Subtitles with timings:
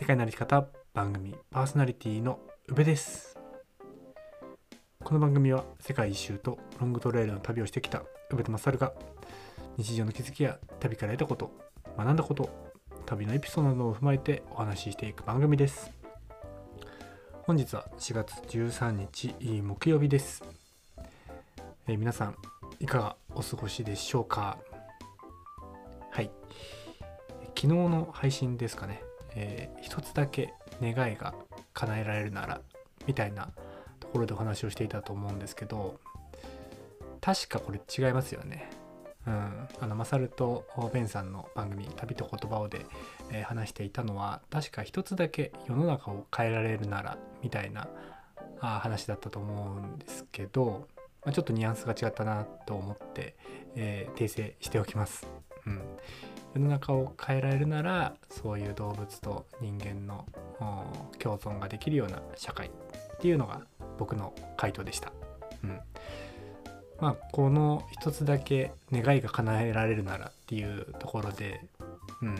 [0.00, 3.38] 世界の歩き方番組パーソナリティの宇部です。
[5.04, 8.94] この番組は世界一周とロングトレイルの旅をしてきた宇部と勝が
[9.76, 11.52] 日常の気づきや旅から得たこと
[11.98, 12.48] 学んだこと
[13.04, 15.90] 旅のエピソードなどを踏まえてお話ししていく番組です。
[17.42, 20.42] 本日は4月13日木曜日です、
[21.86, 22.36] えー皆さん
[22.78, 24.56] いかがお過ごしでしょうか？
[26.10, 26.30] はい。
[27.54, 29.02] 昨日の配信ですかね、
[29.34, 30.52] えー一つだけ
[30.82, 31.34] 願いが
[31.72, 32.60] 叶えられるなら
[33.06, 33.50] みたいな
[33.98, 35.98] ところでお話をしていたと思うんですけど
[37.20, 38.70] 確かこれ違いますよね。
[39.26, 42.86] うん、あのマサルとベンさんの番組「旅と言葉をで」
[43.30, 47.88] えー話していたのは確か一つだけ世の中を変えられるならみたいな
[48.60, 50.88] あ話だったと思うんですけど、
[51.24, 53.36] まあ、ちょっとニュアンスが違ったなと思って、
[53.76, 55.26] えー訂正しておきます。
[55.66, 55.82] うん、
[56.54, 60.26] 世の中を変えられるならそういう動物と人間の
[61.18, 62.70] 共存ができるような社会っ
[63.20, 63.60] ていうのが
[63.98, 65.12] 僕の回答でした。
[65.62, 65.80] うん
[67.00, 71.62] まあ、この一つだけ願いが叶えられるならっていうところで、
[72.20, 72.34] うんま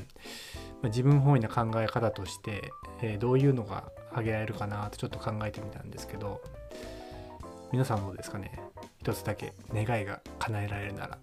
[0.85, 2.71] あ、自分本位な考え方として、
[3.01, 6.43] えーどういうのが挙げられるかなとちょっと考えてみたんですけど
[7.73, 8.61] 皆さんどうですかね？
[9.01, 11.19] 一つだけ願いが叶えられるなら。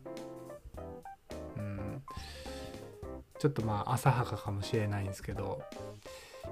[3.40, 5.62] ちょっとまあ浅はかかもしれないんですけど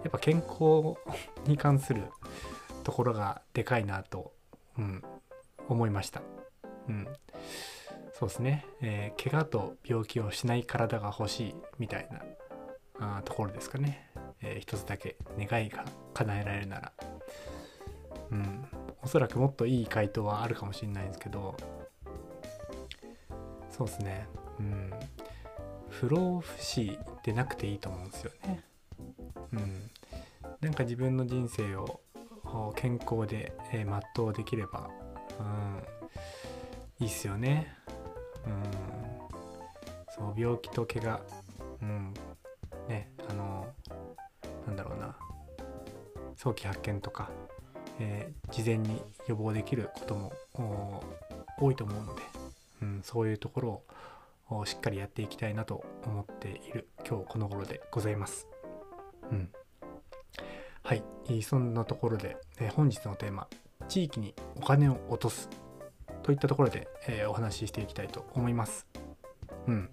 [0.03, 0.95] やっぱ健康
[1.47, 2.03] に関する
[2.83, 4.33] ところがでかいなと、
[4.78, 5.03] うん、
[5.67, 6.22] 思いました。
[6.88, 7.08] うん、
[8.13, 12.08] そうですね、えー怪我と病気をしない体が欲しいみたい
[13.00, 16.91] なあところですかね、えー一つだけ願いが叶えられるなら、
[18.31, 18.67] うん、
[19.02, 21.56] おそらくもっといい回答はあるかもしれないんですけど。
[23.75, 24.25] そうですね、
[24.58, 24.94] うん、
[25.99, 28.63] 不老不死でなくていいと思うんですよね。
[29.53, 29.89] うん、
[30.59, 32.01] なんか自分の人生を
[32.43, 34.89] お健康で、えー全うできれば、
[35.39, 37.73] うん、いいっすよね。
[38.45, 38.63] うん、
[40.13, 41.22] そう病気と怪我、
[41.81, 42.13] うん、
[42.89, 43.67] ねあの
[44.67, 45.16] なんだろうな。
[46.35, 47.29] 早期発見とか、
[48.00, 52.22] えー事前に予防できることもお多いと思うので、
[52.81, 53.94] うん、そういうところをお
[54.66, 58.47] しっかりやっていきたいなと思っている今日この頃でございます。
[59.31, 59.50] うん、
[60.83, 61.03] はい、
[61.41, 63.47] そんなところで、えー本日のテーマ
[63.89, 65.50] 「地域にお金を落とす」
[66.22, 68.85] といったところで、えーお話ししていきたいと思います。
[69.67, 69.89] うん、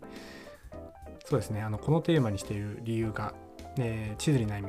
[1.25, 3.35] そうですねあのこのテーマにしている理由が
[3.81, 4.69] 「えー地図にない道」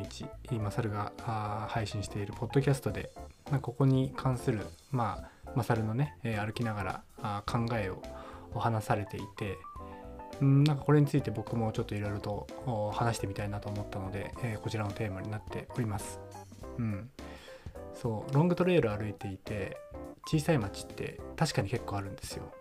[0.59, 3.11] マサルがあ配信しているポッドキャストで、
[3.51, 8.01] まあ、ここに関する、まあ、マサルのね、えー歩きながらあ考えを
[8.53, 9.57] お話されていて、
[10.43, 16.19] うん、なんかこれについて僕もちょっといろいろと話してみたいなと思ったので、えーこちらのテーマになっております。
[16.77, 17.09] うん、
[17.93, 19.77] そうロングトレイル歩いていて
[20.25, 22.51] 小さい町って確かに結構あるんですよ。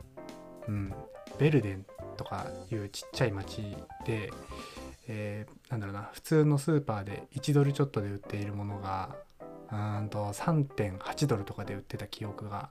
[0.68, 0.94] うん、
[1.38, 3.62] ベルデンとかいうちっちゃい町
[4.06, 4.32] で、
[5.08, 9.16] えーなんだろうな普通のスーパーで1ドルちょっとで売っているものが
[9.72, 12.70] うんと3.8ドルとかで売ってた記憶が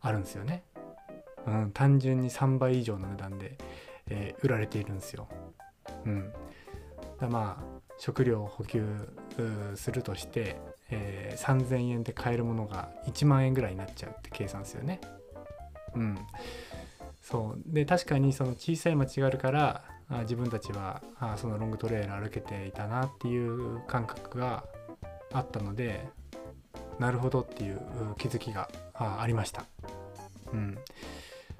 [0.00, 0.62] あるんですよね。
[1.46, 3.58] うん、単純に3倍以上の値段で、
[4.08, 5.28] えー売られているんですよ。
[6.04, 6.32] うん、
[7.20, 7.64] だまあ
[7.98, 8.84] 食料を補給
[9.74, 10.56] するとして、
[10.90, 15.00] えー3000円で買えるものが1万円ぐらいになっちゃうって計算ですよね。
[15.94, 16.18] うん、
[17.20, 24.64] そうで確かにその小さい町があるからあ自分たちはあそのロングトレイル歩けていたなっていう感覚が
[25.32, 26.06] あったので
[26.98, 27.80] なるほどっていうう
[28.18, 29.64] 気づきがあありました。
[30.52, 30.78] うん、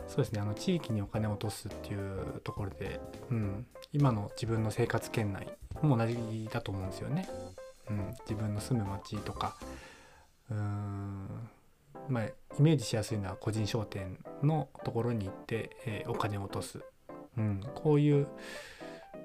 [0.08, 5.48] そうですねあの地域にお金を落とすっていうところで、うん、今の自分の生活圏内
[5.80, 7.28] も同じだと思うんですよね。
[7.88, 9.56] うん、自分の住む町とか
[10.50, 11.50] うーん。
[12.08, 16.80] まあイメージしやすいのは個人商店のところに行って、えーお金を落とす、
[17.38, 18.26] うん、こういう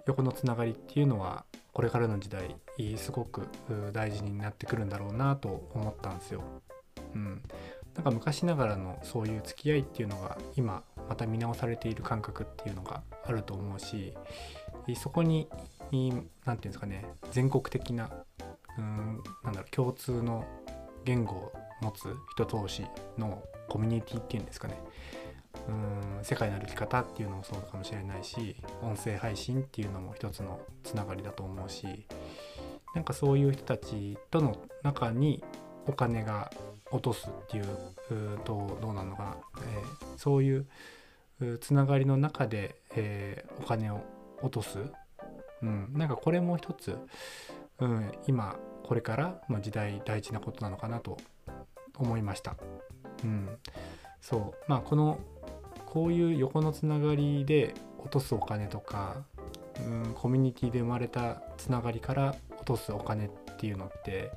[0.06, 2.56] 横のつながりっていうのはこれからの時代
[2.98, 3.48] すごく
[3.92, 6.44] 大事になってくるんだろうなと思ったんですよ。
[7.14, 7.42] うん、
[7.98, 14.14] なんか昔ながらのそういう付き合いっていうのが今また見直されている感覚っていうのがあると思うし
[14.96, 15.48] そこに
[15.92, 18.12] 何て言うんですかね全国的な
[18.78, 20.46] うんなんだろう共通の
[21.06, 22.86] 言語を持つ人同士
[23.18, 24.80] のコミュニティっていうんですかね。
[25.68, 32.06] うん世界の歩き方っていうのもそうかもしれないし音声配信っていうのも一つのつながりだと思うし
[32.94, 35.44] なんかそういう人たちとの中に
[35.88, 36.52] お金が
[36.92, 37.66] 落とすっていう
[38.46, 40.66] とどうなのかな、えーそういう
[41.62, 44.02] つながりの中で、えーお金を
[44.42, 44.80] 落とす、
[45.62, 46.98] うん、なんかこれも一つ
[47.80, 51.18] うん、今これからの時代大事なことなのかなと
[51.98, 52.56] 思いました。
[53.24, 53.50] うん、
[54.22, 54.54] そう。
[54.68, 55.20] まあこの
[55.86, 59.24] こういう横のつながりで落とすお金とか、
[59.80, 64.32] うん、コミュニティで生まれたつながりから落とすお金っていうのって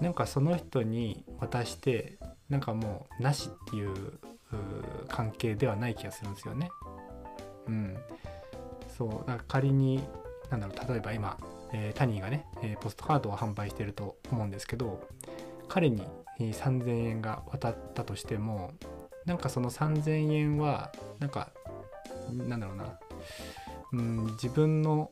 [0.00, 2.18] なんかその人に渡して
[2.48, 3.94] なんかもうなしっていう
[5.08, 6.70] 関係ではない気がするんですよね。
[7.66, 7.96] うん、
[8.96, 9.10] そう。
[9.10, 10.02] だから仮に
[10.50, 11.38] なんだろう例えば今、
[11.72, 15.08] えー、タニーがね、えー、ポストカードを販売してると思うんですけど
[15.68, 16.06] 彼に
[16.38, 18.72] え3,000円が渡ったとしても
[19.24, 21.50] なんかその3,000円はなんか
[22.32, 22.98] なんだろうな、
[23.92, 25.10] うん、自分の、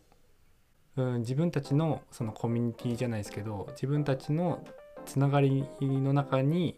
[0.97, 4.65] うん、自分たちのそのコミュニティじゃないですけど自分たちの
[5.06, 6.77] つながりの中に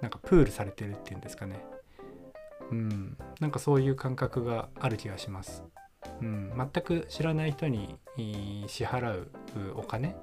[0.00, 1.64] なんかプールされてるっていうんですかね。
[2.70, 5.62] うんなんかそういう感覚がある気がします、
[6.22, 7.98] うん、全く知らない人に
[8.68, 9.30] 支払う
[9.76, 10.16] お金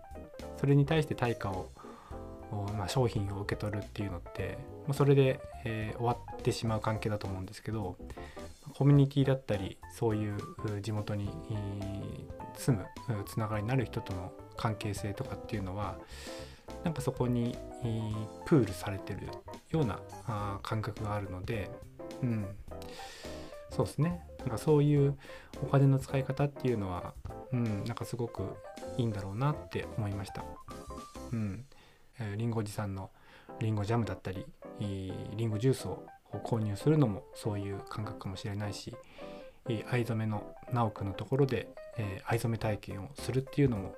[0.57, 1.69] それに対して対価を
[2.77, 7.95] まあ、商品を受け取るっていうのってもうそれで、えー、終わってしまう関係だと思うんですけど
[8.81, 10.37] コミュニティだったりそういう
[10.81, 11.29] 地元に
[12.57, 15.99] 住むつながりになる人との関係性とかっていうのは
[16.83, 17.55] なんかそこに
[18.47, 19.27] プールされてる
[19.69, 19.99] ような
[20.63, 21.69] 感覚があるので、
[22.23, 22.47] うん、
[23.69, 24.19] そうですね。
[24.39, 25.15] なんかそういう
[25.61, 27.13] お金の使い方っていうのは、
[27.53, 28.41] うん、なんかすごく
[28.97, 30.43] いいんだろうなって思いました。
[31.31, 31.65] うん。
[32.35, 33.11] りんごおじさんの
[33.59, 34.43] りんごジャムだったり
[34.79, 36.03] りんごジュースを
[36.39, 38.95] 購入するのもそういう感覚かもしれないし
[39.89, 43.95] 藍染めの直くのところで、え藍染め体験をするっていうのも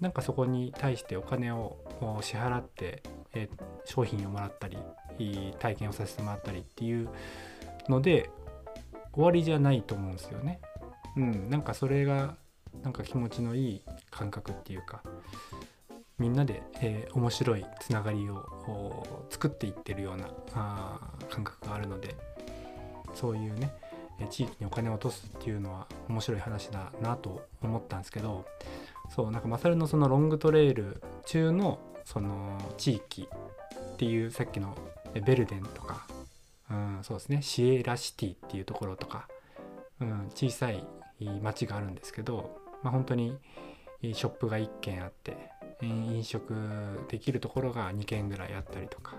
[0.00, 1.76] なんかそこに対してお金を
[2.22, 3.02] 支払って、
[3.34, 3.48] え
[3.84, 4.76] 商品をもらったり
[5.58, 7.08] 体験をさせてもらったりっていう
[7.88, 8.30] ので
[9.12, 10.60] 終わりじゃないと思うんですよね。
[11.16, 12.36] うん、なんかそれが
[12.82, 15.02] なんか気持ちのいい感覚っていうか
[16.20, 21.00] みんなで、えー、面白いつながりを作っていってるようなあ
[21.30, 22.14] 感覚があるので
[23.14, 23.72] そういうね
[24.28, 28.44] 地域にお金を落とすっていうのは面白い話だなと思ったんですけど
[29.08, 33.26] そうなんかマサルのそのロングトレイル中のその地域
[33.94, 34.76] っていうさっきの
[35.14, 36.06] ベルデンとか、
[36.70, 39.26] うん、そうですねシエラシティっていうところとか、
[40.00, 40.86] うん、小さい
[41.40, 43.38] 町があるんですけど、まあ、本当に
[44.02, 45.36] ショップが1軒あって
[45.86, 46.54] 飲食
[47.08, 49.14] できるところが2軒ぐらいあったりとか、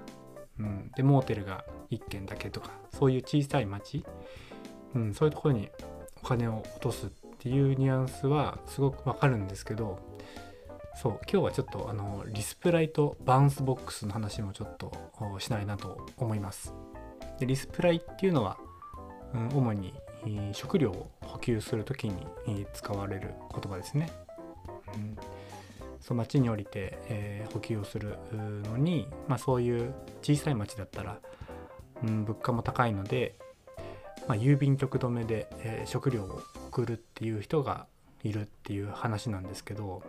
[0.60, 4.06] うん、でモーテルが1軒だけとかそういう小さい町、
[4.96, 5.70] うん、そういうところに
[6.24, 7.10] お金を落とすっ
[7.40, 10.00] ていうニュアンスはすごくわかるんですけど
[11.02, 14.92] そう今日はちょっとあの resupply と bounce box の話もちょっと
[15.40, 16.74] しないなと思います。
[17.40, 18.58] でリスプライっていうのは、
[19.34, 19.94] うん、主に
[20.52, 24.12] 食料を補給する時に使われる言葉ですね。
[24.94, 25.18] うん
[26.02, 28.18] その町に降りて、えー、補給をする
[28.64, 31.20] のに、まあ、そういう小さい町だったら、
[32.04, 33.36] うん、物価も高いので、
[34.28, 37.88] まあ、郵便局止めで、えー、食料を送るっていう人が
[38.24, 40.04] いるっていう話なんですけど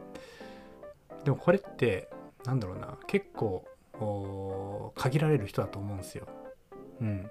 [1.24, 2.08] でもこれって
[2.44, 3.64] なんだろうな結構
[4.96, 6.26] 限られる人だと思うんですよ。
[7.00, 7.30] うん、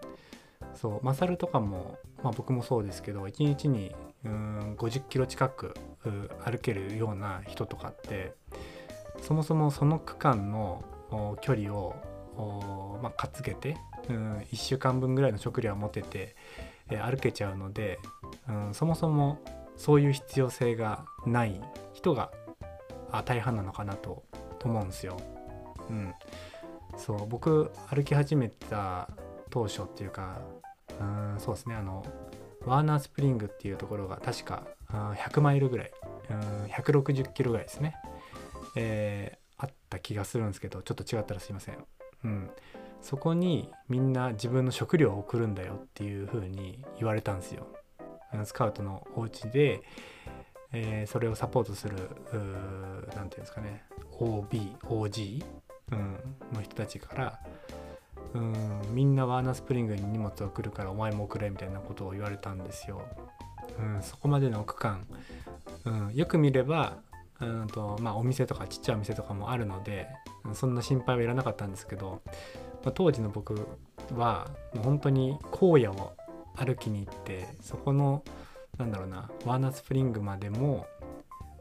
[0.74, 3.94] そうマサルとかも、まあ、僕もそうですけど1日に
[4.26, 5.74] うん50キロ近く
[6.46, 8.34] 歩けるような人とかって
[9.22, 10.84] そもそもその区間の
[11.42, 11.96] 距離を、
[13.02, 13.78] まあ、担げて、
[14.10, 16.36] うん、1週間分ぐらいの食料を持てて、
[16.90, 18.00] え歩けちゃうので、
[18.48, 19.40] うん、そもそも
[19.76, 21.62] そういう必要性がない
[21.94, 22.32] 人が
[23.26, 24.24] 大半なのかなと
[24.64, 25.18] 思うんですよ。
[25.90, 26.14] うん、
[26.98, 29.10] そう僕歩き始めた
[29.50, 30.40] 当初っていうか
[31.00, 32.06] うんそうですねあの
[32.66, 35.92] ワーナースプリングっていうところが確か100マイルぐらい。
[36.70, 37.96] 160キロぐらいですね、
[38.76, 41.78] えー、あった気がするんですけどちょっと違ったらすいません、
[42.24, 42.50] うん、
[43.02, 47.68] そこにみんな自分の食料を送るんだよっていう風に言われたんですよ。
[48.46, 49.82] スカウトのお家で、
[50.72, 53.84] えー、それをサポートする何て言うんですかね。
[54.14, 55.44] OBOG、
[55.92, 56.18] うん、
[56.54, 57.40] の人たちから
[58.34, 63.02] うんみんなワーナースプリングに荷物を送るからお前も送れみたいなことを言われたんですよ。
[63.80, 65.06] うん、そこまでの区間、
[65.86, 66.98] うん、よく見れば
[67.42, 70.08] うんと、まあ、お店とかちっちゃいお店とかもあるので
[70.54, 72.22] そんな心配はいらなかったんですけど、
[72.84, 73.68] まあ、当時の僕
[74.16, 74.48] は
[74.84, 76.14] 本当に荒野を
[76.56, 78.24] 歩きに行ってそこの
[78.78, 80.86] なんだろうなワーナースプリングまでも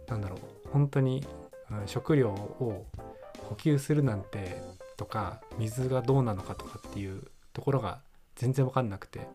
[0.09, 0.39] なんだろう
[0.71, 1.25] 本当に、
[1.71, 2.87] うん、食料を
[3.49, 4.63] 補給するなんて
[5.01, 7.23] とか水がどうなのかとかっていう
[7.55, 8.03] ところが
[8.37, 9.27] 全然分かんなくて、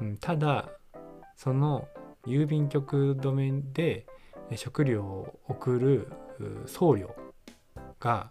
[0.00, 0.68] うん、ただ
[1.34, 1.88] その
[2.28, 4.06] 郵便局止めで
[4.54, 6.12] 食料を送る
[6.66, 7.16] 送料
[7.98, 8.30] が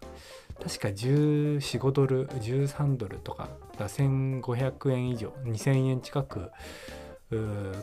[0.64, 6.50] 確か1415ドル13ドルとか1500円以上2000円近く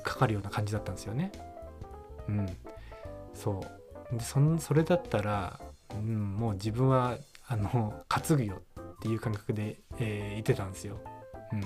[0.02, 1.32] かかるような感じだったんですよね。
[2.30, 2.46] うん、
[3.34, 3.62] そ
[4.10, 5.60] うでそそれだったら、
[5.94, 7.18] うん、もう自分は
[7.52, 10.98] あの担ぐよっていう感覚で、えー、言ってたんですよ。
[11.52, 11.62] うん、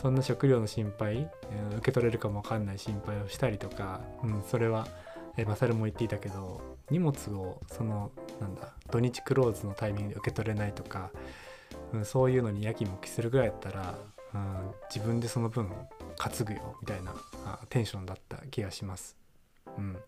[0.00, 1.28] そんな食料の心配、
[1.76, 4.88] 受け取れるかも分かんない心配をしたりとか、うん、それは、
[5.36, 11.10] えー、マサルも言っていたけど荷物をそのなんだ土日クローズのタイミングで受け取れないとか、
[11.92, 13.94] うん、そういうのにやきもきするぐらいだったら、
[14.32, 15.70] うん、自分でその分
[16.16, 19.18] 担ぐよみたいなあテンションだった気がします。
[19.76, 19.98] うん、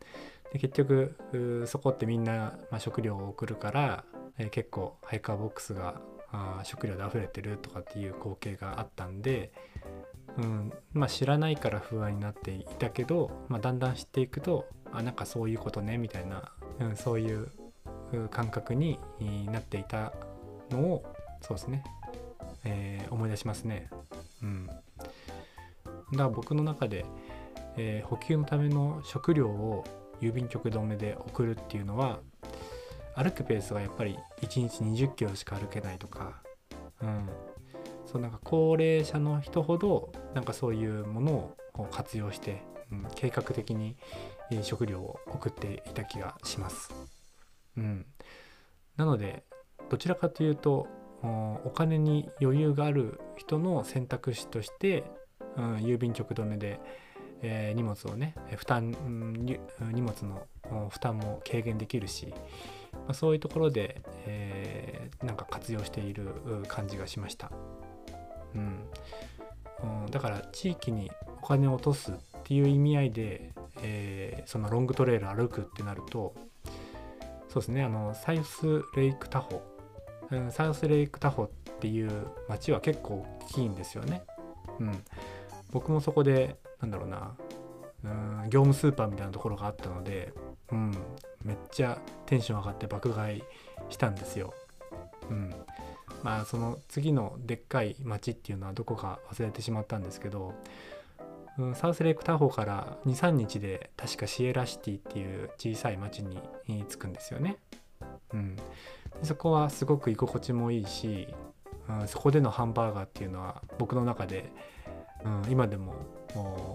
[0.54, 4.04] で結局そこってみんな、まあ、食料を送るから、
[4.38, 6.00] えー、結構ハイカーボックスが
[6.32, 9.52] あ食料で溢れてるとかっていう光景があったんで、
[10.38, 17.48] うんまあ、知らないから不安になっていたけど、まあ、だんだん知っていくとあなんかそういうことねみたいな、うん、そういう
[18.30, 18.98] 感覚に
[19.46, 20.12] なっていた
[20.70, 21.04] のを
[21.40, 21.84] そうですね、
[22.64, 23.88] えー、思い出しますね。
[24.42, 24.82] うん、だか
[26.12, 27.04] ら僕の中で、
[27.76, 29.84] えー、補給のための食料を
[30.20, 32.20] 郵便局止めで送るっていうのは
[33.16, 36.42] 歩くペースがやっぱり1日20キロしか歩けないとか、
[37.02, 37.28] うん、
[38.04, 41.32] そうなんか高齢者の人ほどなんかそういうもの
[41.74, 43.96] を活用して、うん、計画的に
[44.62, 46.92] 食料を送っていた気がします。
[47.76, 48.06] うん、
[48.96, 49.44] なので
[49.90, 50.86] どちらかというと
[51.22, 55.04] お金に余裕がある人の選択肢として、
[55.56, 56.80] うん、郵便局止めで、
[57.42, 60.46] えー、荷物をね負担、うん、荷物の
[60.88, 62.32] 負担も軽減できるし
[63.06, 66.28] まあ、そういうところで、えー、なんか活用している
[66.68, 67.50] 感じがしました。
[68.54, 68.88] うん、
[70.04, 71.10] うん、だから地域に
[71.42, 76.34] お金を落とすっていう意味合いで、えー、そのロングトレイル歩くってなると
[77.48, 79.62] そうですねあのサウスレイクタホ、
[80.30, 81.48] うん、サウスレイクタホっ
[81.80, 82.10] ていう
[82.48, 84.22] 街は結構大きいんですよね。
[84.78, 85.04] うん、
[85.72, 87.34] 僕もそこでなんだろうな
[88.04, 90.32] うん業務スーパーみたいなところがあったので、
[90.70, 90.92] うん、
[91.46, 93.42] めっちゃテンション上がって爆買い
[93.88, 94.52] したんですよ。
[95.30, 95.54] うん、
[96.22, 100.54] まあその次のでっかい町っていうのはどこか忘れてしまったんですけど、
[101.58, 106.38] うん、サウスレイクタホから23日で確かシエラシティっていう小さい町に
[106.88, 107.58] 着くんですよね。
[108.34, 108.56] うん、
[109.22, 111.28] そこはすごく居心地もいいし、
[111.88, 114.52] うん、そこでのハンバーガーっていうのは僕の中で、
[115.24, 115.94] うん、今でも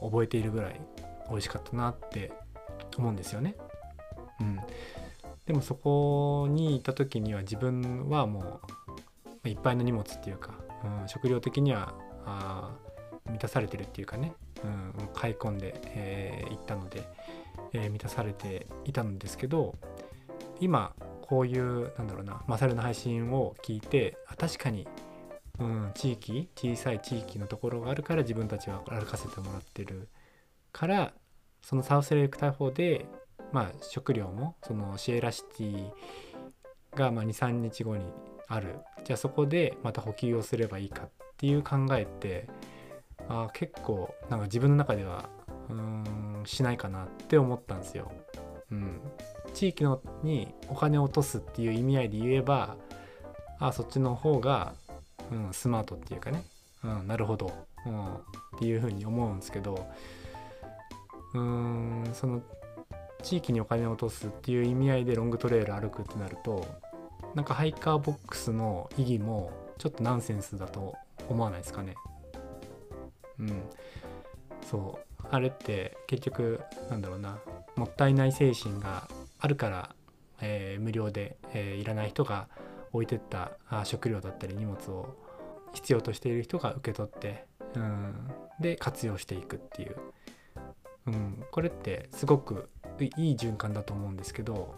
[0.02, 0.82] 覚えているぐらい
[1.30, 2.32] 美味しかったなって
[2.98, 3.56] 思うんですよね。
[4.42, 4.60] うん、
[5.46, 8.62] でもそこにいた時には自分はも
[9.44, 10.52] ういっぱいの荷物っていうか、
[11.02, 11.94] うん、食料的には
[12.26, 12.76] あ
[13.26, 14.34] 満たされてるっていうかね、
[14.64, 17.08] うん、買い込んでい、えー、ったので、
[17.74, 19.76] えー、満たされていたんですけど
[20.60, 24.88] 今こういうなんだろうなマサルの配信を聞いてあ確かに、
[25.60, 30.10] うん、地域小さい地域のところがあるから自分たちは歩かせてもらってる
[30.72, 31.14] から
[31.62, 33.06] そのサウスレイク大砲で
[33.52, 35.92] まあ食料もそのシエラシティ
[36.96, 38.06] が23日後に
[38.48, 38.80] ある。
[39.04, 42.48] じゃあそこでまた補給をすればいいかっていう考えって
[43.28, 45.30] あ結構なんか自分の中では
[45.70, 48.12] うんしないかなって思ったんですよ。
[48.72, 49.02] うん、
[49.54, 52.78] 地域のにお金を落とすっていう意味合いで言えば
[53.60, 54.74] あそっちの方が、
[55.30, 56.46] うん、スマートっていうかね、
[56.84, 57.52] うん、なるほど、
[57.86, 58.20] うん、っ
[58.60, 59.88] ていうふうに思うんですけど。
[61.34, 62.42] うーんその
[63.22, 66.66] 地域にお金を落とすっていう意味合いでロングトレイル歩くってなると
[67.36, 70.96] なんかハイカーボックスの意義もちょっとナンセンスだと
[71.30, 71.96] 思わないですかね。
[73.40, 73.64] うん。
[74.70, 75.12] そう。
[75.30, 76.60] あれって結局
[76.90, 77.40] なんだろうな
[77.76, 79.08] もったいない精神が
[79.40, 79.96] あるから、
[80.42, 82.48] えー、無料で、えー、いらない人が
[82.92, 85.16] 置いてったあ食料だったり荷物を
[85.74, 88.14] 必要としている人が受け取って、うん、
[88.60, 89.96] で活用していくっていう、
[91.08, 92.70] うん、これってすごく
[93.06, 94.76] いい循環だと思うんですけど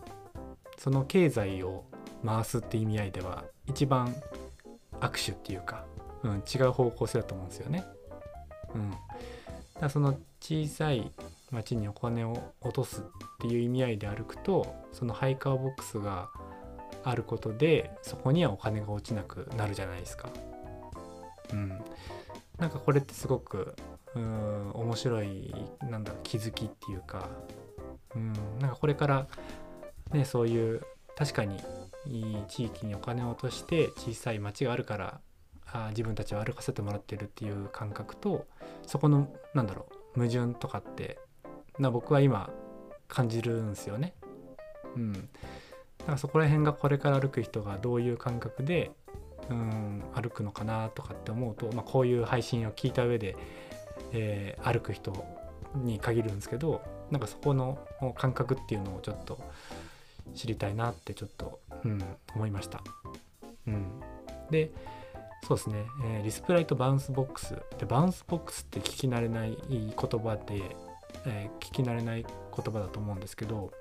[0.77, 1.85] その経済を
[2.25, 4.15] 回すって意味合いでは一番
[4.99, 5.85] 握手っていうか、
[6.23, 7.83] うん、違う方向性だと思うんですよね。
[8.73, 8.93] うん、
[9.79, 11.11] だその小さい
[11.51, 13.03] 町にお金を落とすっ
[13.39, 16.29] ていう意味合いで歩くとそのハイカーボックスが
[17.03, 20.29] あることでそこにはお金が落ちなくなるじゃないですか。
[21.51, 21.69] うん、
[22.57, 23.75] なんかこれってすごく
[24.15, 27.27] うん面白いなんだ気づきっていうか
[28.15, 29.27] うん、なんかこれから
[30.11, 30.81] ねそういう
[31.15, 31.57] 確かに
[32.05, 35.19] いい地域にお金を落として小さい町があるから
[35.71, 38.45] あ自分たちを歩かせてもらってるっていう感覚と
[38.85, 41.17] そこのなんだろう矛盾とかって
[41.79, 42.49] な僕は今
[43.07, 44.13] 感じるんですよね。
[44.95, 45.19] うん、だ
[46.05, 48.91] からそこら辺がこれから歩く人がどういう感覚で
[49.49, 53.35] うん歩くのかなとかって思うと、まあ、こういう配信を聞いた上で、
[54.11, 55.25] えー、歩く人
[55.75, 56.81] に限るんですけど
[57.13, 57.77] なんかそこの
[58.15, 59.39] 感覚っていうのをちょっと
[60.33, 62.03] 知りたいなってちょっと、うん、
[62.33, 62.81] 思いました。
[63.67, 64.01] うん、
[64.49, 64.71] で
[65.47, 67.55] そうですね、えー、 resupply と bounce box。
[67.77, 70.75] で bounce box って聞き慣れない言葉で、
[71.27, 73.71] えー、聞き慣れない言葉だと思うんですけど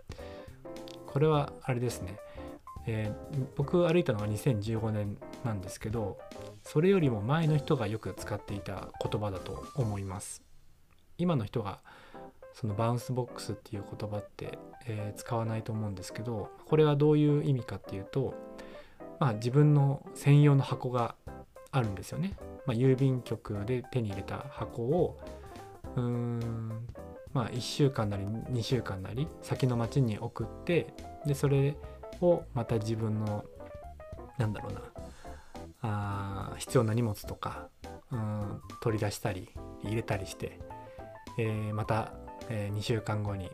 [1.07, 2.19] これはあれですね、
[2.87, 6.19] えー、僕歩いたのが2015年なんですけど
[6.65, 10.43] それよりも前の人がよく使っていた言葉だと思います。
[11.17, 11.79] 今の人が
[12.55, 18.35] その bounce box っていう言葉って、えー、使わないと思うんですけどこれはどういう意味かっていうと
[19.19, 21.15] まあ自分の専用の箱が
[21.71, 22.35] あるんですよね、
[22.67, 25.19] まあ、郵便局で手に入れた箱を
[25.97, 26.71] うーん
[27.33, 30.93] まあ1週間なり2週間なり先の町に送って
[31.27, 31.77] でそれ
[32.21, 33.45] をまた自分の
[34.39, 34.81] なんだろうな
[35.83, 37.69] あ必要な荷物とか
[38.13, 39.49] うん取り出したり
[39.83, 40.61] 入れたりして、
[41.39, 42.13] えー、また、
[42.49, 43.51] えー、2週間後に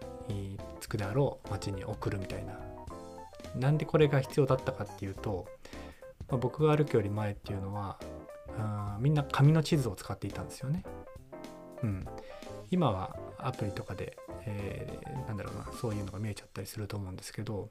[0.81, 2.59] 着くであろう町に送るみたいな
[3.57, 5.47] なんでこれが必要だったかっていうと、
[6.29, 7.99] まあ、僕が歩くより前っていうのは
[8.59, 10.83] あみんな紙の地図を使っていたんですよね。
[11.83, 12.07] うん、
[12.71, 17.71] 今はアプリとかで、えー、なんだろうなそういうのが見えちゃったりすると思うんですけど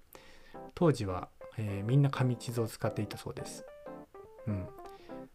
[0.76, 3.66] 当時は、えー、みんな紙地図を使っていたそうです。
[4.48, 4.66] うん、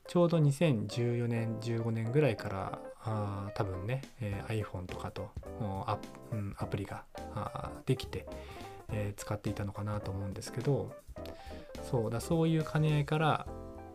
[0.09, 5.31] ちょうど2014年15年ぐらいからあ多分ね、えー、iPhone とかと
[5.61, 5.99] ア,、
[6.31, 7.05] うん、アプリが
[7.87, 8.27] できて、
[8.91, 10.93] えー、使っていたのかなと思うんですけど
[11.91, 13.47] そうだそういう兼ね合いから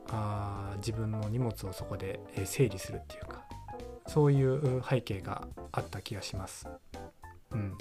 [0.10, 3.44] あ自分の荷物をそこで整理するっていうか
[4.08, 6.68] そういう背景があった気がします。
[7.52, 7.78] うん、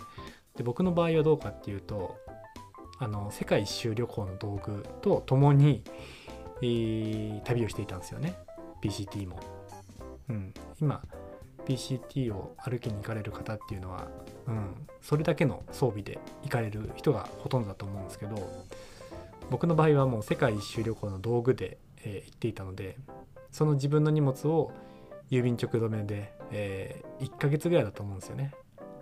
[0.56, 2.16] で僕の場合はどうかっていうと
[2.98, 5.82] あの世界一周旅行の道具と共に、
[6.62, 8.36] えー、旅をしていたんですよね
[8.82, 9.40] PCT も。
[10.28, 11.02] うん、今
[11.66, 14.08] PCT を歩きに行かれる方っていうのは、
[14.46, 18.64] うん、それだけの装備で行かれる人がほとんどだと思うんですけど
[19.50, 22.96] 僕の場合はもう世界一周旅行の道具で、えー、行っていたので
[23.50, 24.72] その自分の荷物を
[25.30, 28.52] 郵便直止めで、えー、1ヶ月ぐらいだと思うんですよね。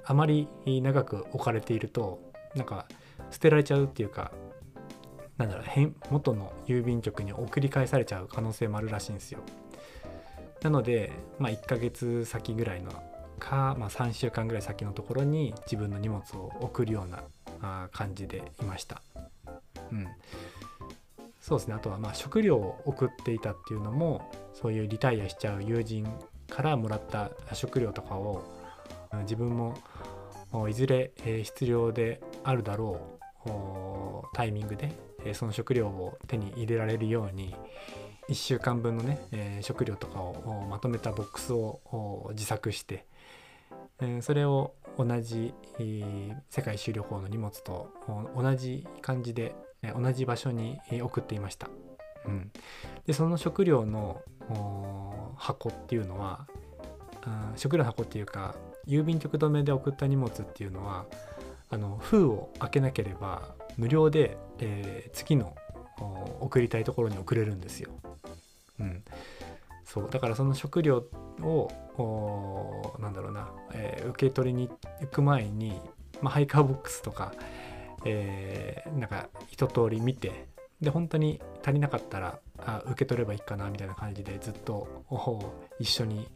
[0.07, 2.21] あまり長く置かれていると
[2.55, 2.87] なんか
[3.31, 4.33] 捨てられちゃうっていうか
[5.39, 9.41] なんだろう元の郵便局に送り返されちゃう可能性もあるらしいんですよ。
[10.65, 12.91] なので、まあ、1ヶ月先ぐらいの
[13.39, 19.03] か、まあ、3週間ぐらい先のところに自分の荷物を送るような感じでいました。
[19.93, 20.09] うん、
[21.43, 26.09] そうですねあとはまあ食料を送っていたっていうのもそういうリタイアしちゃう友人
[26.49, 28.43] からもらった食料とかを
[29.25, 29.77] 自分も
[30.71, 37.55] いずれ必要であるだろうタイミングでその食料を手に入れられるように
[38.29, 43.07] 1週間分のね食料とかをまとめたボックスを自作して
[44.23, 45.55] それを同じ
[46.51, 47.93] 世界一周旅行の荷物と
[48.37, 49.55] 同じ感じで
[49.97, 51.69] 同じ場所に送っていました。
[52.27, 52.51] うん、
[53.07, 54.23] でその食料の
[55.37, 56.47] 箱っていうのは
[57.57, 58.55] 食料の箱っていうか
[58.87, 61.07] 郵便局止めで送った荷物っていうのは
[61.71, 65.55] あの封を開けなければ無料で、えー、次の
[66.41, 67.91] 送りたいところに送れるんですよ。
[68.81, 69.05] うん、
[69.85, 71.05] そうだからその食料
[71.43, 74.69] をなんだろうな、えー、受け取りに
[75.01, 75.81] 行く前に、
[76.21, 77.33] まあ、ハイカーボックスとか、
[78.05, 80.49] えー、なんか一通り見て
[80.81, 85.05] で本当に足りなかったらあ受け取ればいいかなみたいな感じでずっと
[85.79, 86.29] 一緒に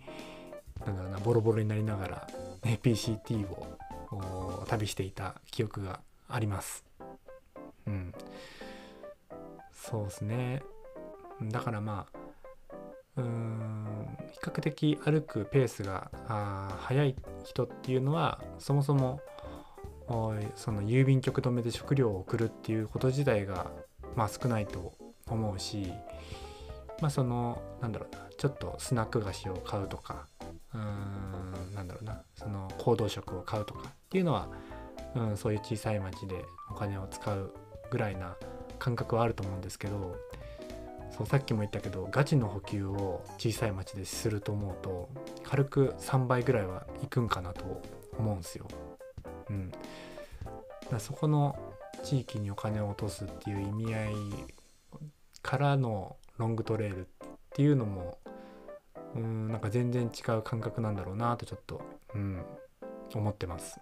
[0.87, 2.29] なんだろうなボロボロになりながら、
[2.65, 6.85] ね、PCT を旅していた記憶があります。
[7.87, 8.15] うん、
[9.73, 10.63] そうですね。
[11.43, 12.19] だからまあ
[13.23, 16.11] 比較的歩くペースが
[16.81, 19.21] 速い人っていうのはそもそも
[20.55, 23.71] その郵便局止めで食料を送るっていうこと自体が
[24.17, 24.95] まあ少ないと
[25.29, 25.93] 思うし
[27.01, 30.27] まあそのなんだろうなちょっとスナック菓子を買うとか
[30.75, 34.49] うんなんだろうなその行動食を買うとかっていうのは、
[35.15, 37.55] うん、そういう小さい町でお金を使う
[37.91, 38.37] ぐらいな
[38.79, 40.17] 感覚はあると思うんですけど
[41.19, 45.09] そうさっきも言ったけどガチの補給を小さい町ですると思うと
[45.43, 47.83] 軽く3倍ぐらいはいくんかなと
[48.17, 48.69] 思うんですよ。
[49.51, 49.73] うん、
[50.93, 51.59] だそこの
[52.05, 54.15] 地域にお金を落とすっていう意味合い
[55.43, 57.05] からのロングトレイルっ
[57.51, 58.19] ていうのも
[59.17, 61.81] うんなんか全然違う感覚なんだろうなとちょっと、
[62.15, 62.45] うん、
[63.13, 63.81] 思ってます。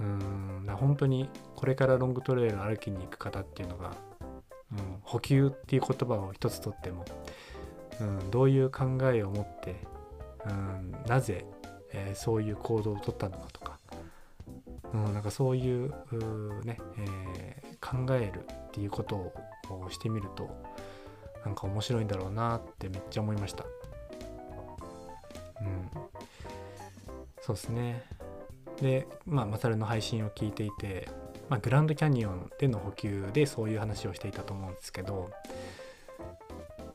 [0.00, 3.92] うん本当にこれからロングトレイル歩きに行く方っていうのが、
[4.72, 7.04] うん、補給っていう言葉を一つとっても、
[8.00, 9.76] うん、どういう考えを持って、
[10.46, 11.44] うん、なぜ、
[11.92, 13.78] えー、そういう行動をとったのかとか、
[14.92, 15.90] うん、なんかそういう
[16.64, 19.32] ね、えー、考えるっていうことを
[19.90, 20.50] してみると
[21.44, 23.64] なんか面白いんだろうなってめっちゃ思いました。
[25.60, 25.90] うん、
[27.40, 28.02] そうですね。
[28.80, 31.08] で、まあ、マサルの配信を聞いていて、
[31.48, 35.30] まあ、グランドキャニオンでの補給でそういう話をしていたと思うんですけど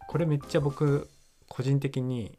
[0.08, 1.08] これめっちゃ僕
[1.48, 2.38] 個人的に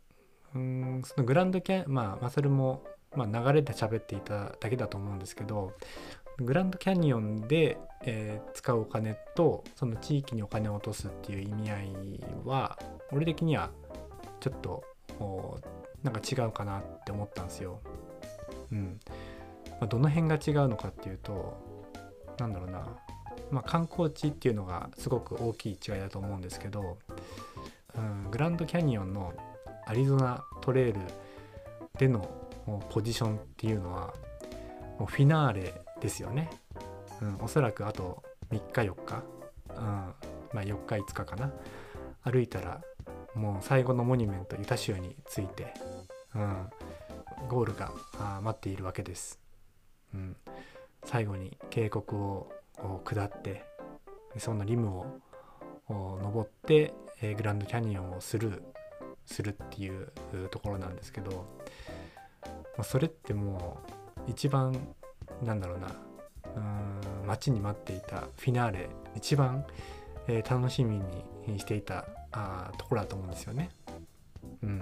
[0.55, 2.83] うんそのグランドキャまあマサルも、
[3.15, 5.73] まあ、流れで喋っていただけだと思うんですけど
[6.39, 11.91] グランドキャニオンで、えー、使うお金とその地域にお金を落とすっていう意味合い
[12.45, 12.79] は
[13.13, 13.71] 俺的には
[14.41, 14.83] ちょっと
[16.03, 17.81] なんか違うかなって思ったんですよ。
[18.73, 18.99] うん。
[19.73, 21.70] まあ、どの辺が違うのかっていうと
[22.41, 22.87] なんだろうな、
[23.51, 26.99] まあ、観光地っていうのがすごく大きい違いだと思うんですけど、
[27.97, 29.33] うん、グランドキャニオンの
[29.87, 31.01] アリゾナトレイル
[31.99, 32.29] での
[32.89, 34.15] ポジションっていうのは
[34.99, 36.51] もうフィナーレですよね、
[37.21, 39.23] うん、おそらくあと3日4日、
[39.71, 40.15] うんま
[40.55, 41.53] あ、4日5日かな。
[42.23, 42.83] 歩いたら
[43.35, 45.73] もう最後のモニュメントユタ州について、
[46.35, 46.71] うん、
[47.49, 47.93] ゴールが
[48.43, 49.41] 待っているわけです、
[50.15, 50.37] うん、
[51.05, 52.49] 最後に渓谷を
[53.05, 53.65] 下って
[54.39, 55.21] そのリムを
[55.89, 58.63] 登って、えグランドキャニオンをスルー
[59.27, 60.13] するっていう
[60.51, 61.47] ところなんですけど、
[62.77, 63.79] まそれっても
[64.27, 64.95] う一番
[65.43, 65.89] なんだろうな
[66.57, 66.61] う
[67.25, 69.65] ん待ちに待っていたフィナーレ一番、
[70.29, 71.01] えー、楽しみ
[71.47, 73.71] にしていたあところだと思うんですよね。
[74.63, 74.79] うん、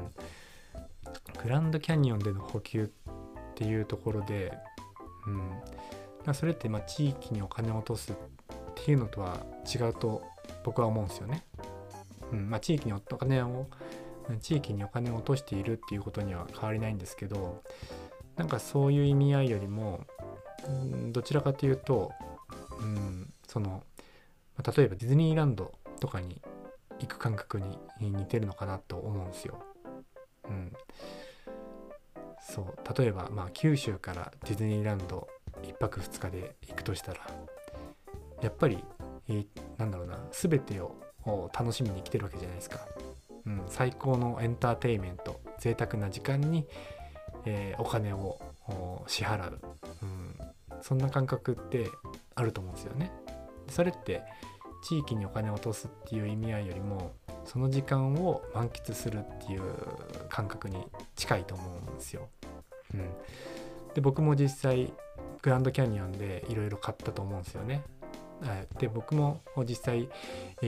[1.43, 2.89] グランドキャニオンでの補給っ
[3.55, 4.53] ていうところで、
[5.27, 5.51] うん、
[6.35, 8.15] それってまあ地域にお金を落とすっ
[8.75, 10.23] ていうのとは違うと
[10.65, 11.45] 僕は思うんですよね。
[12.33, 13.67] うんまあ、地域にお金を
[14.41, 17.63] 地域にお金を落としているっていうことには変わりないんですけど
[18.37, 20.07] なんかそういう意味合いよりも
[21.13, 22.13] どちらかというと、
[22.81, 23.83] うん、その
[24.77, 26.41] 例えばディズニーランドとかに
[27.01, 29.63] 行く感覚に似てるのかなと思うんですよ。
[30.49, 30.73] うん、
[32.41, 35.29] そう例えば、まあ、九州からディズニーランド
[35.63, 37.21] 1泊2日で行くとしたら
[38.43, 38.85] やっぱり、
[39.29, 39.45] え、
[39.77, 40.95] なんだろうな全てを
[41.53, 42.81] 楽しみに来てるわけじゃないですか。
[43.47, 46.67] うん、最高のエンターテインメント贅沢な時間に、
[47.47, 48.39] えー、お金を
[49.07, 49.61] 支払う、
[50.03, 50.39] うん、
[50.83, 51.89] そんな感覚って
[52.35, 53.11] あると思うんですよね。
[53.69, 54.23] それって
[54.83, 57.13] 地域にお金を落とすっていう意味合いよりも
[57.45, 59.63] その時間を満喫するっていう
[60.29, 62.29] 感覚に近いと思うんですよ。
[62.95, 63.11] うん、
[63.95, 64.93] で僕も実際
[65.43, 67.83] グランドキャニオンでいろいろ買ったと思うんですよね。
[68.79, 70.09] で僕も実際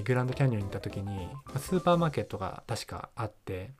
[0.02, 3.70] グランドキャニオンに行った時にスーパーマーケットが確かあって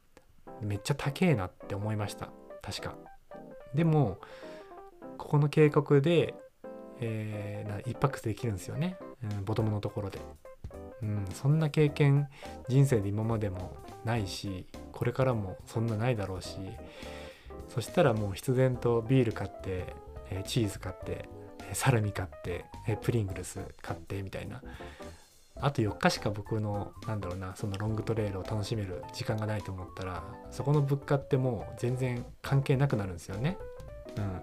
[0.61, 2.29] めっちゃ高えなって思いました
[2.63, 2.95] 確か。
[3.75, 4.19] でも
[5.19, 6.35] ここの渓谷で、
[7.01, 10.19] えー、一泊できるんですよね、うん、ボトムのところで、
[11.03, 12.29] うん、そんな経験
[12.69, 16.59] 人生で今までもないしこれからもそんなないだろうし
[17.69, 19.95] そしたらもう必然とビール買って、
[20.31, 21.29] え、チーズ買って
[21.71, 24.63] えサラミ買って、え、プリングルス買ってみたいな
[25.63, 33.59] あと4日しか僕のなんだろうなそのロングトレイルを楽しめる時間がないと思ったらそこの物価ってもう全然関係なくなるんですよね。
[34.17, 34.41] うん、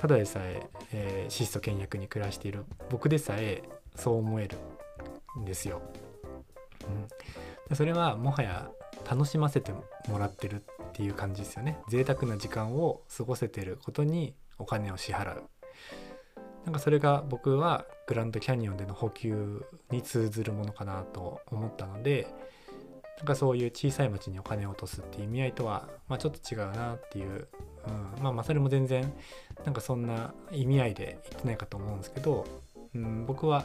[0.00, 3.62] ただでさええー、質素倹約に暮らしている僕でさえ
[3.94, 4.56] そう思える
[5.38, 5.82] んですよ。
[7.68, 8.70] うん、それはもはや
[9.08, 9.72] 楽しませて
[10.08, 11.78] もらってるっていう感じですよね。
[11.88, 15.44] 贅沢な時間を過ごせてることにお金を支払う。
[16.64, 22.26] なんかそれが僕はグランドキャニオンでの補給に通ずるものかなと思ったので
[23.18, 27.48] なんかそういう小さい町にお金を落とすっていう意味合いとは、まあ、ちょっと違うなっていう
[27.86, 29.12] うん、まあまあそれも全然
[29.64, 32.46] なんかそんな意味合いで言ってないかと思うんですけど、
[32.94, 33.64] うん、僕は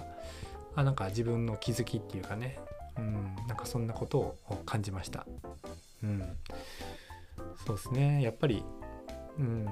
[0.76, 2.60] あなんか自分の気づきっていうかね、
[2.98, 5.26] うん、なんかそんなことを感じました。
[6.04, 6.38] うん、
[7.66, 8.22] そうですね。
[8.22, 8.64] やっぱり、
[9.38, 9.68] うん、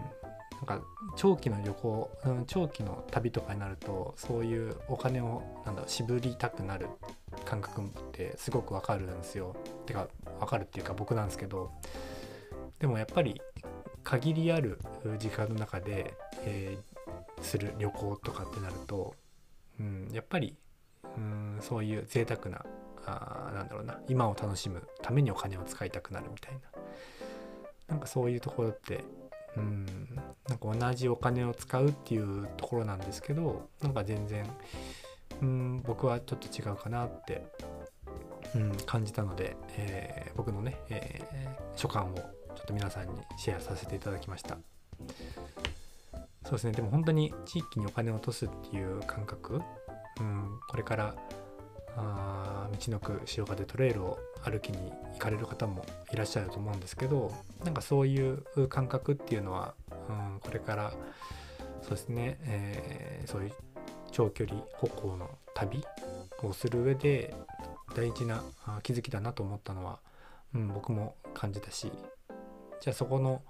[0.58, 6.88] なんか長期の旅行、うん、長期の旅とかになるとそういうお金をなんだ渋りたくなる
[7.46, 9.56] 感覚ってすごくわかるんですよ。
[9.86, 10.08] てか
[10.40, 11.72] わかるっていうか僕なんですけど
[12.80, 13.42] でもやっぱり
[14.04, 14.80] 限りある
[15.20, 16.14] 時間の中で、
[16.46, 19.14] えー、する旅行とかってなると、
[19.80, 20.56] うん、やっぱり
[21.04, 22.66] うんそういう贅沢な
[23.06, 26.60] あなんだろうな今を楽しむためにお金を使いたくなるみたいな
[27.88, 29.06] なんかそういうところって、
[29.58, 29.86] うん。
[30.48, 34.46] なんか同じお金を使うっていうところなんですけどなんか全然
[35.42, 37.46] うん僕はちょっと違うかなって、
[38.56, 42.24] うん、感じたので、えー、僕のね、えー、所感をちょ
[42.64, 44.58] っと皆さんにシェアさせていただきました。
[46.44, 46.72] そうですね。
[46.72, 49.62] でも本当に地域にお金を落とすっていう感覚、
[50.20, 51.16] うん、これから
[51.98, 55.84] あ道のく塩でトレイルを歩きに行かれる方も
[56.14, 57.32] いらっしゃると思うんですけど
[57.64, 59.74] なんかそういう感覚っていうのは、
[60.10, 60.94] うん、これから
[61.82, 63.52] そうですね、えー、そういう
[64.12, 65.84] 長距離歩行の旅
[66.44, 67.34] をする上で
[67.96, 68.44] 大事な
[68.84, 70.00] 気づきだなと思ったのは、
[70.54, 71.92] うん、僕も感じたし
[72.80, 73.42] じゃあそこの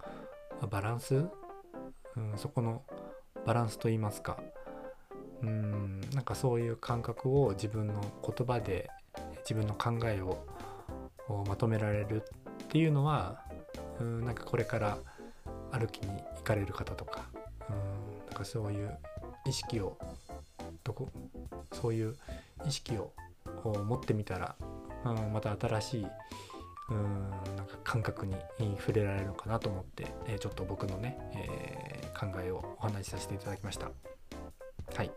[0.69, 2.83] バランス、うん、そこの
[3.45, 4.37] バランスといいますか
[5.43, 8.89] うんなんかそういう感覚を自分の言葉で
[9.39, 10.45] 自分の考えを
[11.47, 13.41] まとめられるっていうのは
[13.99, 14.97] うんなんかこれから
[15.71, 17.25] 歩きに行かれる方とか
[17.69, 18.97] うんなんかそういう
[19.45, 19.97] 意識を
[20.83, 21.09] どこ
[21.73, 22.15] そういう
[22.65, 23.11] 意識を
[23.63, 24.55] 持ってみたら、
[25.05, 26.07] うん、また新しい
[26.89, 28.35] うんなんか感覚に
[28.77, 33.91] 触れられるのかなと思って、えー、ちょっと僕のね、えー、考えをお話しさせていただきました。
[34.97, 35.11] はい。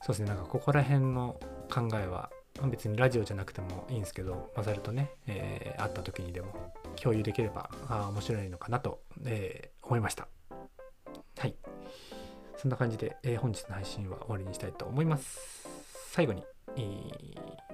[0.00, 0.28] そうですね。
[0.28, 1.38] なんかここら辺の
[1.70, 2.30] 考えは
[2.70, 10.28] 別にラジオじゃなくてもいいんですけどマサルとね、えー、会った時にでも共有できればあ面白いのかなと、えー、思いました。
[11.36, 11.54] はい。
[12.56, 15.68] そんな感じで、えー、本日の配信は終わりにしたいと思います。
[16.10, 16.42] 最後に、
[16.76, 17.12] えー、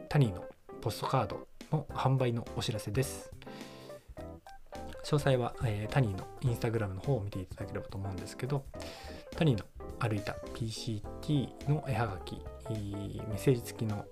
[0.09, 0.45] タニーの
[0.81, 3.31] ポストカードの販売のお知らせです。
[5.05, 8.65] 詳細は、えー、タニーのインスタグラムの方を見ていただければと思うんですけど
[9.37, 9.65] タニーの
[10.01, 14.05] 歩いた PCT の絵はがきメッセージ付きの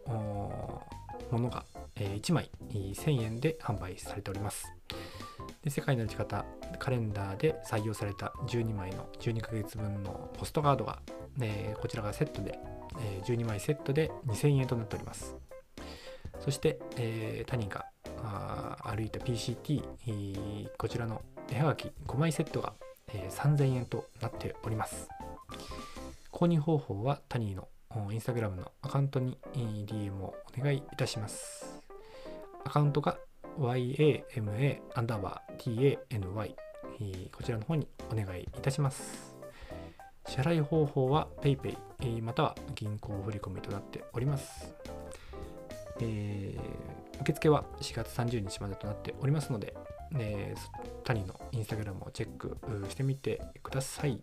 [1.30, 1.64] ものが
[1.96, 4.66] 1枚1000円で販売されております。
[5.62, 6.44] で世界の打ち方
[6.78, 11.00] カレンダーで採用された12枚の12ヶ月分のポストカードが、
[11.40, 12.58] えこちらがセットで、
[13.00, 15.36] え12枚セットで2000円となっております。
[16.40, 17.86] そして、えー、他人が
[18.82, 22.74] 歩いた PCT、こちらの絵はがき5枚セットが、
[23.12, 25.08] えー、3000円となっております。
[26.38, 27.66] 購入方法はタニーの
[28.12, 31.82] インスタグラムのアカウントに DM をお願いいたします。
[32.64, 33.18] アカウントが
[33.58, 36.54] yama アンダーバー tany
[37.32, 39.34] こちらの方にお願いいたします。
[40.28, 44.72] 支払い方法は PayPay または銀行振込となっております。
[46.00, 49.74] えー、受付は4月30日までとなっておりますので、
[50.16, 52.56] えー、谷のインスタグラムをチェック
[52.88, 54.22] してみてください。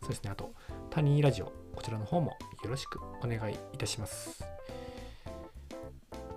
[0.00, 0.52] そうですね、あと、
[0.96, 4.42] タニーラジオ、こちらの方もよろしくお願いいたします。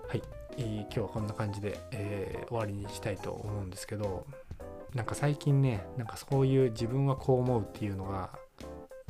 [0.06, 0.22] はい、
[0.58, 4.28] えー、今日はこんな感じで、えー、終わりにしたいと思うんですけど、
[4.94, 8.38] なんか最近ね、なんかそういう自分はこう思うっていうのが、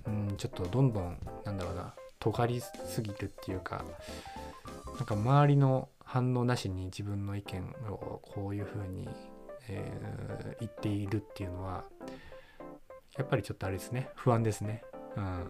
[0.06, 3.84] うん、ちょっとどんどん、なんだろうな、尖りすぎるっていうか、
[4.98, 9.10] なんか周りの反応なしに自分の意見をこういうふうに、
[9.68, 11.86] えー、言っているっていうのは
[13.18, 14.84] やっぱりちょっとあれですね不安ですね
[15.15, 15.45] うん、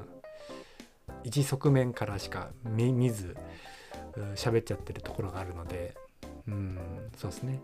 [1.24, 3.36] 一側面からしか見ず
[4.36, 5.96] 喋っちゃってるところがあるので、
[6.48, 6.80] うん、
[7.18, 7.62] そうですね。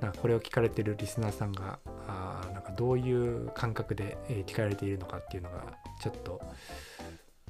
[0.00, 5.62] なんかこれを聞かれてるリスナーさんがあなんかどういう感覚で、聞かれているのかっていうのが
[6.02, 6.40] ちょっと、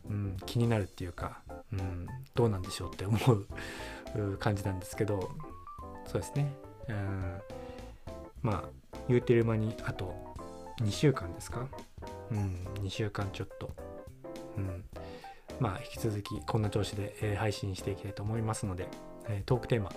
[0.08, 1.40] うん、気になるっていうか、
[1.72, 3.46] うん、どうなんでしょうって思う
[4.38, 5.30] 感じなんですけど
[6.06, 6.52] そうですね、
[6.88, 7.40] うん、
[8.42, 8.68] まあ
[9.08, 10.14] 言うてる間にあと
[10.82, 11.66] 2週間ですか？
[12.30, 13.70] うん、2週間ちょっと、
[14.56, 14.84] うん、
[15.60, 18.88] まあ引き続きこんな調子で、えー、配信していきたいと思いますので、
[19.28, 19.92] えー、トークテーマ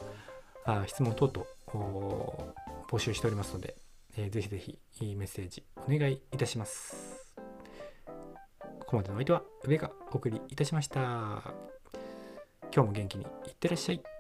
[0.65, 2.53] あ質問等々
[2.89, 3.75] 募集しておりますので、
[4.17, 7.35] えー、ぜひぜひいいメッセージお願いいたします。
[8.85, 10.99] ここまでのお相手は上がお送りいたしました。
[12.73, 14.14] 今日も元気にいってらっしゃい。